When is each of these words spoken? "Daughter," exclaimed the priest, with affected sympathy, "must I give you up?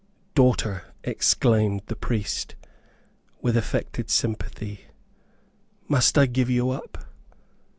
"Daughter," 0.33 0.85
exclaimed 1.03 1.83
the 1.85 1.95
priest, 1.95 2.55
with 3.43 3.55
affected 3.55 4.09
sympathy, 4.09 4.85
"must 5.87 6.17
I 6.17 6.25
give 6.25 6.49
you 6.49 6.71
up? 6.71 7.05